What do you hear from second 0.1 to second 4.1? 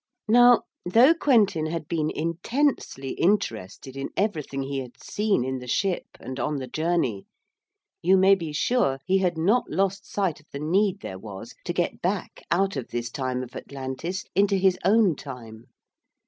Now, though Quentin had been intensely interested in